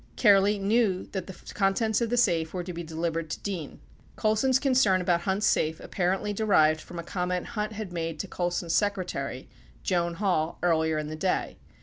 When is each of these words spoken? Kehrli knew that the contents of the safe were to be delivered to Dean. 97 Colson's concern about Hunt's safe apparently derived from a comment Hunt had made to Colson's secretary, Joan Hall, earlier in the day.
Kehrli 0.17 0.59
knew 0.59 1.05
that 1.11 1.27
the 1.27 1.53
contents 1.53 2.01
of 2.01 2.09
the 2.09 2.17
safe 2.17 2.55
were 2.55 2.63
to 2.63 2.73
be 2.73 2.81
delivered 2.81 3.29
to 3.29 3.39
Dean. 3.41 3.69
97 3.73 3.79
Colson's 4.15 4.57
concern 4.57 4.99
about 4.99 5.21
Hunt's 5.21 5.45
safe 5.45 5.79
apparently 5.79 6.33
derived 6.33 6.81
from 6.81 6.97
a 6.97 7.03
comment 7.03 7.45
Hunt 7.45 7.73
had 7.73 7.93
made 7.93 8.17
to 8.21 8.27
Colson's 8.27 8.73
secretary, 8.73 9.47
Joan 9.83 10.15
Hall, 10.15 10.57
earlier 10.63 10.97
in 10.97 11.05
the 11.09 11.15
day. 11.15 11.59